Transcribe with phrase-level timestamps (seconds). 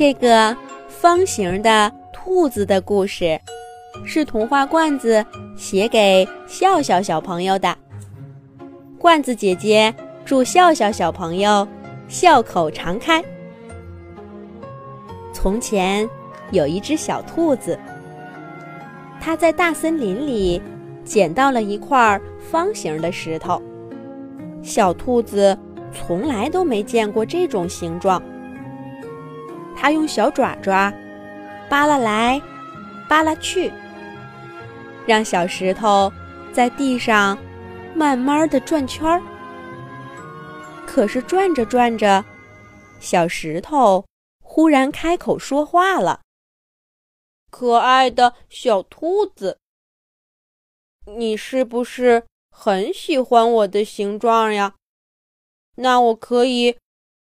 [0.00, 0.56] 这个
[0.88, 3.38] 方形的兔子的故事，
[4.06, 5.22] 是童话罐子
[5.58, 7.76] 写给笑笑小朋友的。
[8.98, 9.94] 罐子姐姐
[10.24, 11.68] 祝笑笑小朋友
[12.08, 13.22] 笑口常开。
[15.34, 16.08] 从前
[16.50, 17.78] 有一只小兔子，
[19.20, 20.62] 它在大森林里
[21.04, 22.18] 捡到了一块
[22.50, 23.60] 方形的石头。
[24.62, 25.54] 小兔子
[25.92, 28.22] 从来都没见过这种形状。
[29.80, 30.92] 它用小爪爪
[31.70, 32.38] 扒拉来，
[33.08, 33.72] 扒拉去，
[35.06, 36.12] 让小石头
[36.52, 37.38] 在地上
[37.94, 39.22] 慢慢的转圈儿。
[40.86, 42.22] 可是转着转着，
[43.00, 44.04] 小石头
[44.42, 46.20] 忽然开口说话了
[47.50, 49.56] ：“可爱的小兔子，
[51.06, 54.74] 你是不是很喜欢我的形状呀？
[55.76, 56.76] 那我可以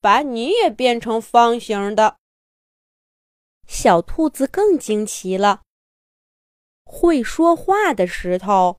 [0.02, 2.18] 把你也变成方形的。”
[3.72, 5.62] 小兔子更惊奇了。
[6.84, 8.78] 会说话的石头，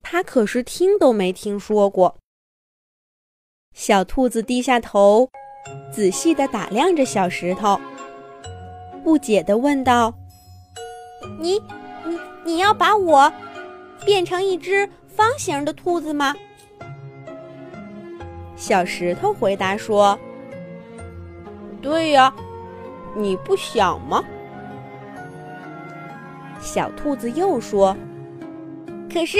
[0.00, 2.16] 它可是听都没听说过。
[3.74, 5.28] 小兔子低下头，
[5.92, 7.78] 仔细地打量着小石头，
[9.04, 10.14] 不解地问道
[11.38, 11.60] ：“你、
[12.06, 13.30] 你、你要把我
[14.06, 16.34] 变成一只方形的兔子吗？”
[18.56, 20.18] 小石头回答说
[21.82, 22.34] ：“对呀。”
[23.18, 24.22] 你不想吗？
[26.60, 27.96] 小兔子又说
[29.10, 29.38] ：“可是，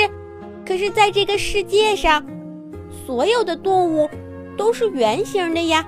[0.65, 2.25] 可是，在这个世界上，
[3.05, 4.09] 所有的动物
[4.57, 5.87] 都是圆形的呀。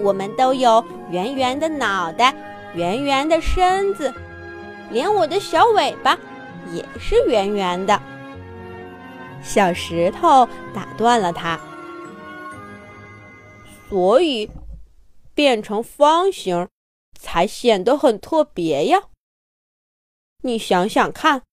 [0.00, 2.34] 我们都有圆圆的脑袋，
[2.74, 4.12] 圆圆的身子，
[4.90, 6.18] 连我的小尾巴
[6.72, 8.00] 也是圆圆的。”
[9.40, 11.60] 小石头打断了他，
[13.88, 14.50] 所以。
[15.34, 16.68] 变成方形，
[17.22, 19.08] 才显得很特别呀。
[20.42, 21.44] 你想想看，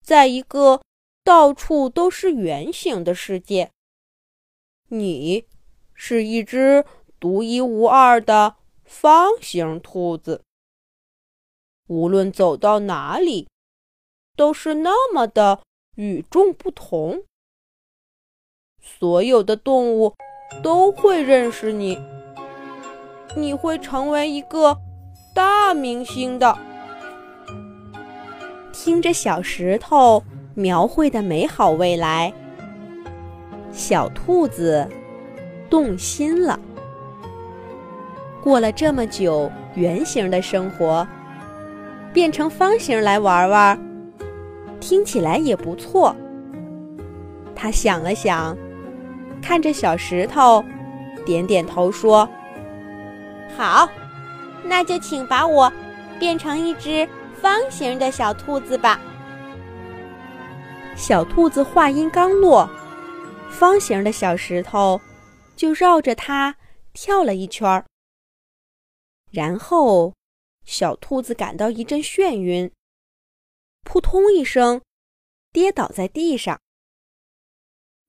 [0.00, 0.80] 在一个
[1.24, 3.72] 到处都是圆形的世界，
[4.88, 5.44] 你
[5.92, 6.84] 是一只
[7.18, 8.54] 独一无二的
[8.84, 10.44] 方形兔子。
[11.88, 13.48] 无论走到哪里，
[14.36, 15.62] 都是那么的
[15.96, 17.24] 与众不同。
[18.80, 20.14] 所有的动物
[20.62, 22.15] 都会认识你。
[23.34, 24.78] 你会成为一个
[25.34, 26.56] 大明星的。
[28.72, 30.22] 听着小石头
[30.54, 32.32] 描绘的美好未来，
[33.72, 34.88] 小兔子
[35.68, 36.58] 动心了。
[38.42, 41.06] 过了这么久圆形的生活，
[42.12, 43.78] 变成方形来玩玩，
[44.78, 46.14] 听起来也不错。
[47.54, 48.56] 他想了想，
[49.42, 50.64] 看着小石头，
[51.24, 52.28] 点点头说。
[53.56, 53.88] 好，
[54.62, 55.72] 那就请把我
[56.18, 57.08] 变成一只
[57.40, 59.00] 方形的小兔子吧。
[60.94, 62.68] 小兔子话音刚落，
[63.50, 65.00] 方形的小石头
[65.56, 66.54] 就绕着它
[66.92, 67.84] 跳了一圈儿。
[69.30, 70.14] 然后，
[70.64, 72.70] 小兔子感到一阵眩晕，
[73.84, 74.82] 扑通一声，
[75.52, 76.60] 跌倒在地上。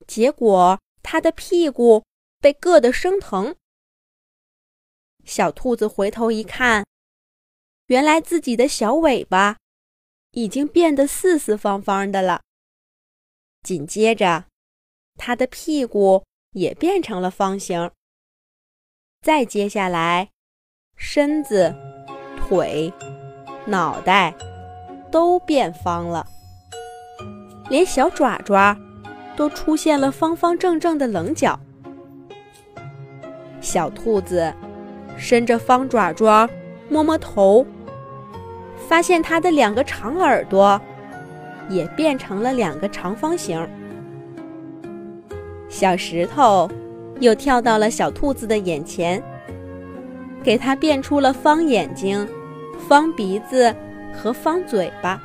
[0.06, 2.04] 结果，它的屁股
[2.40, 3.56] 被硌得生疼。
[5.28, 6.86] 小兔子回头一看，
[7.88, 9.58] 原来自己的小尾巴
[10.32, 12.42] 已经变得四四方方的了。
[13.62, 14.46] 紧接着，
[15.16, 17.92] 它的屁股也变成了方形。
[19.22, 20.30] 再接下来，
[20.96, 21.76] 身子、
[22.38, 22.92] 腿、
[23.66, 24.34] 脑袋
[25.12, 26.26] 都变方了，
[27.70, 28.80] 连小爪爪
[29.36, 31.60] 都出现了方方正正的棱角。
[33.60, 34.56] 小兔子。
[35.18, 36.48] 伸着方爪爪，
[36.90, 37.66] 摸摸头，
[38.88, 40.80] 发现它的两个长耳朵
[41.70, 43.68] 也变成了两个长方形。
[45.68, 46.70] 小石头
[47.20, 49.22] 又跳到了小兔子的眼前，
[50.44, 52.26] 给它变出了方眼睛、
[52.88, 53.76] 方鼻子
[54.14, 55.20] 和方嘴巴。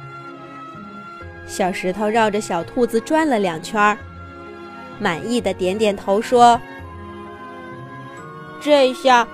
[1.47, 3.97] 小石头绕着小兔子转了两圈，
[4.99, 6.61] 满意的点点头说
[8.61, 9.29] ：“这下。”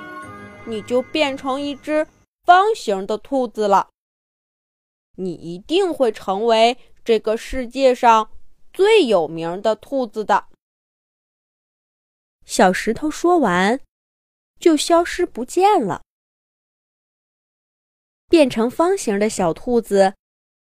[0.69, 2.07] 你就变成一只
[2.45, 3.89] 方形的兔子了。
[5.17, 8.31] 你一定会成为这个世界上
[8.73, 10.47] 最有名的兔子的。
[12.45, 13.81] 小石头说完，
[14.61, 16.03] 就消失不见了。
[18.29, 20.15] 变成方形的小兔子，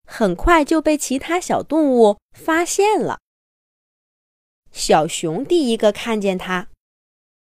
[0.07, 3.19] 很快就被其他小动物发现了。
[4.71, 6.69] 小熊第一个看见它，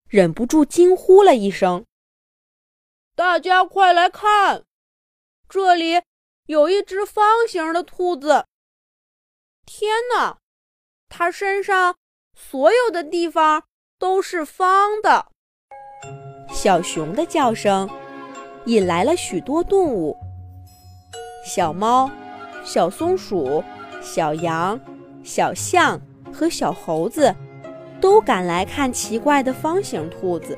[0.10, 1.86] 忍不住惊呼了一声。
[3.16, 4.64] 大家快来看，
[5.48, 6.02] 这里
[6.48, 8.46] 有一只方形的兔子。
[9.68, 10.40] 天哪，
[11.10, 11.96] 它身上
[12.36, 13.66] 所有的地方
[14.00, 15.28] 都是方的。
[16.52, 17.88] 小熊的叫声
[18.66, 20.18] 引来了许多动物：
[21.46, 22.10] 小猫、
[22.66, 23.64] 小松鼠、
[24.02, 24.80] 小羊、
[25.24, 26.02] 小象
[26.34, 27.32] 和小猴子
[28.02, 30.58] 都赶来看奇怪的方形兔子。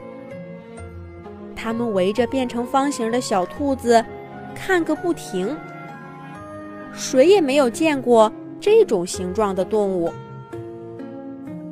[1.65, 4.05] 他们围着变成方形的小兔子
[4.53, 5.57] 看个不停，
[6.93, 8.31] 谁也没有见过
[8.61, 10.13] 这种形状的动物。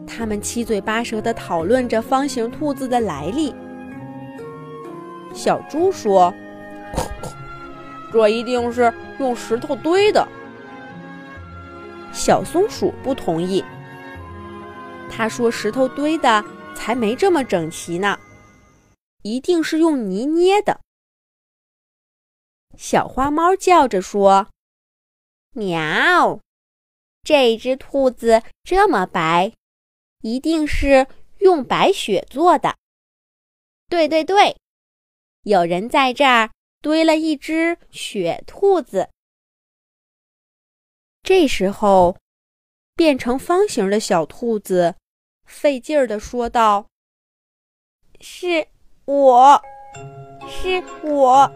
[0.07, 3.53] 他们七嘴八舌地讨论着方形兔子的来历。
[5.31, 6.33] 小猪说
[8.11, 10.27] ：“这一定是用石头堆的。”
[12.11, 13.63] 小松鼠不同意，
[15.07, 16.43] 他说：“石头堆的
[16.73, 18.17] 才没这么整齐呢。”
[19.23, 20.79] 一定是用泥捏的。
[22.77, 24.49] 小花猫叫着说
[25.51, 26.39] ：“喵，
[27.23, 29.53] 这只兔子这么白，
[30.21, 31.07] 一定是
[31.39, 32.77] 用白雪做的。”
[33.89, 34.57] 对对对，
[35.43, 39.09] 有人在这儿堆了一只雪兔子。
[41.21, 42.17] 这时候，
[42.95, 44.95] 变成方形的小兔子
[45.45, 46.87] 费劲儿地说道
[48.19, 48.67] ：“是。”
[49.05, 49.61] 我
[50.47, 51.51] 是我，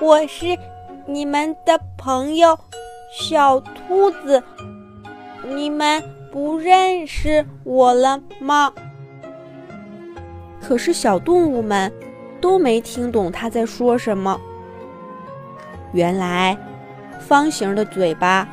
[0.00, 0.56] 我是
[1.04, 2.56] 你们的朋友
[3.12, 4.40] 小兔子，
[5.48, 6.00] 你们
[6.30, 8.72] 不认识我了吗？
[10.60, 11.92] 可是小动物们
[12.40, 14.40] 都没听懂他在说什么。
[15.92, 16.56] 原来，
[17.18, 18.48] 方形的嘴巴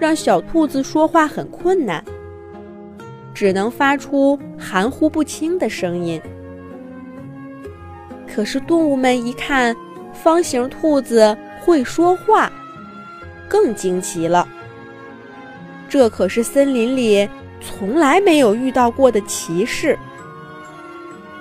[0.00, 2.04] 让小兔子说话很困难，
[3.32, 6.20] 只能发出含糊不清的声音。
[8.36, 9.74] 可是动物们一看
[10.12, 12.52] 方形兔子会说话，
[13.48, 14.46] 更惊奇了。
[15.88, 17.26] 这可是森林里
[17.62, 19.98] 从来没有遇到过的奇事。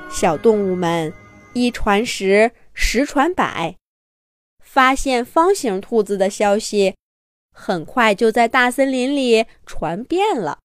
[0.10, 1.12] 小动物们
[1.52, 3.76] 一传十，十传百，
[4.64, 6.96] 发现方形兔子的消息
[7.52, 10.60] 很快就在大森林里传遍了，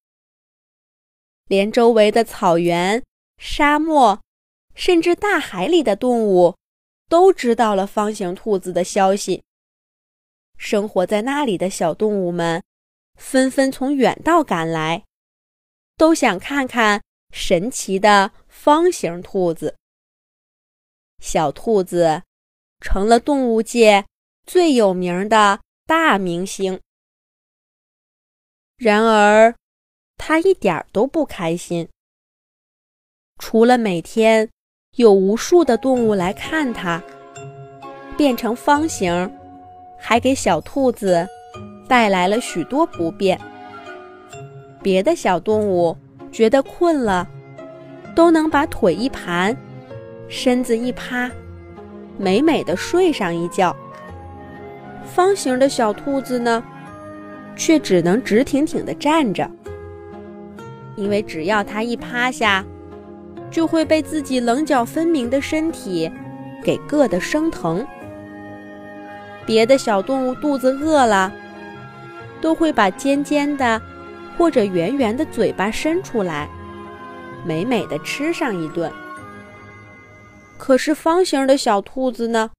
[1.48, 3.02] 连周围的草原、
[3.36, 4.20] 沙漠。
[4.75, 6.56] 甚至大海里的动物
[7.08, 9.43] 都知道了方形兔子的消息。
[10.56, 12.62] 生活在那里的小动物们
[13.17, 15.05] 纷纷从远道赶来，
[15.96, 17.02] 都想看看
[17.32, 19.76] 神奇的方形兔子。
[21.20, 22.23] 小兔子
[22.81, 24.06] 成了动物界
[24.46, 26.81] 最有名的大明星。
[28.76, 29.55] 然而，
[30.16, 31.88] 它一点都不开心，
[33.38, 34.49] 除了每天。
[34.96, 37.00] 有无数的动物来看它
[38.16, 39.31] 变成方形，
[39.96, 41.26] 还给小兔子
[41.87, 43.40] 带来了许多不便。
[44.82, 45.96] 别的小动物
[46.32, 47.26] 觉得困了，
[48.16, 49.56] 都能把腿一盘，
[50.28, 51.31] 身子一趴，
[52.19, 53.75] 美美的睡上一觉。
[55.04, 56.62] 方形的小兔子呢，
[57.54, 59.48] 却只能直挺挺地站着，
[60.96, 62.64] 因为只要它一趴下。
[63.50, 66.11] 就会被自己棱角分明的身体
[66.62, 67.87] 给硌得生疼。
[69.47, 71.33] 别的小动物肚子饿了，
[72.40, 73.80] 都会把尖尖的
[74.38, 76.49] 或者圆圆的嘴巴伸出来，
[77.45, 78.92] 美美的吃上一顿。
[80.57, 82.50] 可是方形的小兔子呢？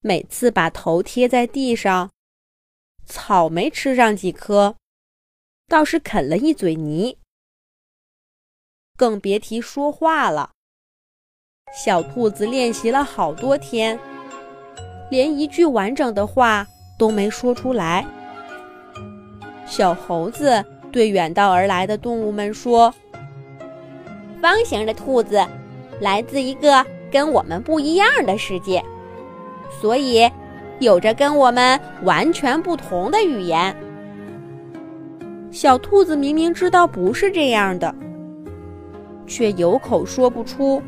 [0.00, 2.10] 每次把头贴在地上，
[3.04, 4.76] 草没吃上几颗，
[5.68, 7.18] 倒是啃了一嘴泥。
[8.96, 10.50] 更别提说话了。
[11.84, 13.98] 小兔子练习了好多天，
[15.10, 16.66] 连一句完整的话
[16.98, 18.06] 都没说出来。
[19.66, 22.92] 小猴子对远道而来的动物们说
[24.42, 25.42] ：“方形的兔子
[25.98, 28.84] 来自一个跟我们不一样的世界，
[29.80, 30.30] 所以
[30.78, 33.74] 有着跟我们完全不同的语言。”
[35.50, 37.94] 小兔子明明知道不是这样的。
[39.26, 40.82] 却有口说不出，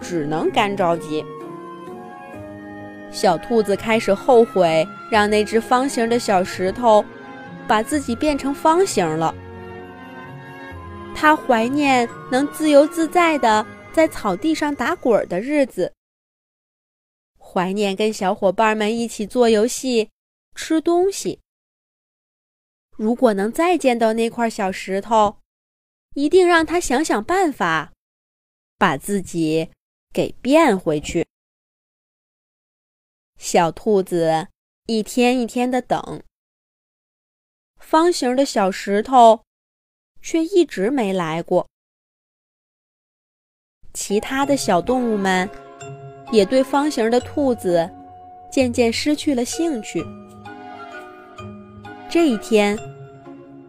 [0.00, 1.24] 只能干着急。
[3.10, 7.04] 小兔子开始后悔让那只方形的小石头
[7.68, 9.34] 把自己变成方形了。
[11.14, 15.92] 它怀念能自由自在的在草地上打滚的日子，
[17.38, 20.08] 怀念跟小伙伴们一起做游戏、
[20.54, 21.40] 吃东西。
[22.96, 25.36] 如果能再见到那块小石头，
[26.14, 27.92] 一定让他想想办法，
[28.78, 29.70] 把自己
[30.12, 31.26] 给变回去。
[33.38, 34.48] 小兔子
[34.86, 36.22] 一天一天的等，
[37.78, 39.42] 方形的小石头
[40.20, 41.66] 却一直没来过。
[43.94, 45.48] 其他的小动物们
[46.30, 47.90] 也对方形的兔子
[48.50, 50.04] 渐渐失去了兴趣。
[52.08, 52.78] 这一天，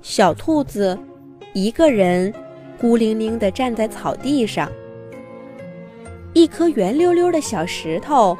[0.01, 0.97] 小兔子
[1.53, 2.33] 一个人
[2.81, 4.67] 孤零零地站在草地上。
[6.33, 8.35] 一颗圆溜溜的小石头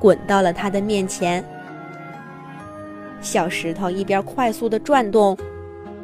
[0.00, 1.44] 滚到了他的面前。
[3.20, 5.38] 小石头一边快速地转动，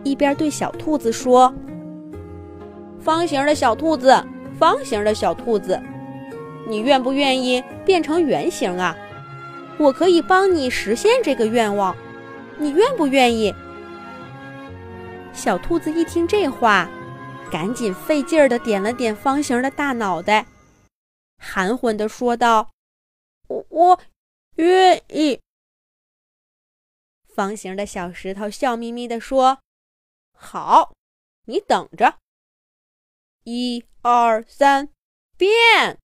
[0.04, 1.52] 一边对小兔子说
[3.00, 4.16] ：“方形的小兔子，
[4.56, 5.80] 方形的小兔子，
[6.68, 8.96] 你愿不愿意变成圆形啊？
[9.78, 11.96] 我可以帮你实现这个愿望，
[12.56, 13.52] 你愿不愿意？”
[15.46, 16.90] 小兔子一听这话，
[17.52, 20.44] 赶紧费劲儿的点了点方形的大脑袋。
[21.38, 22.72] 含混的说道
[23.46, 24.00] ：“我我
[24.56, 25.40] 愿意。”
[27.32, 29.60] 方形的小石头笑眯眯地说
[30.36, 30.92] ：“好，
[31.44, 32.18] 你等着。
[33.44, 34.88] 一二三，
[35.36, 36.00] 变！”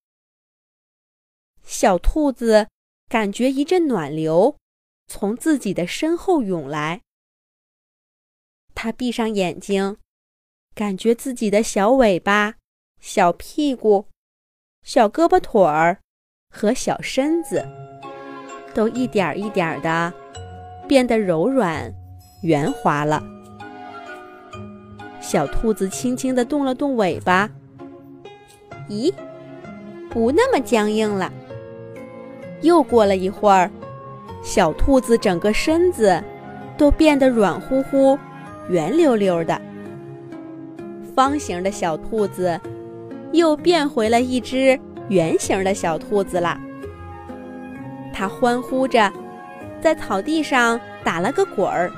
[1.66, 2.68] 小兔子
[3.08, 4.56] 感觉一阵暖流
[5.08, 7.00] 从自己的身后涌来，
[8.84, 9.98] 它闭上眼睛，
[10.74, 12.54] 感觉自己的小尾巴、
[12.98, 14.08] 小屁股。
[14.82, 16.00] 小胳膊腿儿
[16.50, 17.64] 和小身子
[18.74, 20.12] 都一点一点的
[20.88, 21.94] 变得柔软、
[22.42, 23.22] 圆滑了。
[25.20, 27.48] 小兔子轻轻地动了动尾巴，
[28.88, 29.14] 咦，
[30.10, 31.32] 不那么僵硬了。
[32.62, 33.70] 又过了一会儿，
[34.42, 36.20] 小兔子整个身子
[36.76, 38.18] 都变得软乎乎、
[38.68, 39.60] 圆溜溜的。
[41.14, 42.60] 方形的小兔子。
[43.32, 44.78] 又变回了一只
[45.08, 46.60] 圆形的小兔子了。
[48.12, 49.10] 它欢呼着，
[49.80, 51.90] 在草地上打了个滚儿，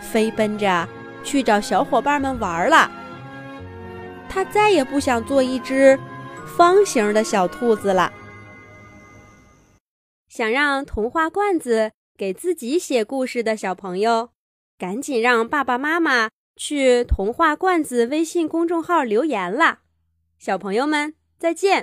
[0.00, 0.88] 飞奔着
[1.22, 2.90] 去找小伙伴们玩了。
[4.26, 5.98] 它再也不想做一只
[6.56, 8.10] 方形的小兔子了。
[10.30, 14.30] 想让童话罐子给自己写故事的小朋友，
[14.82, 19.82] 赶紧让爸爸妈妈去童话罐子微信公众号留言啦。
[20.40, 21.80] 小朋友们，再见。